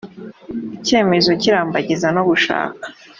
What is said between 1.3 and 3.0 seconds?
cy irambagiza no gushaka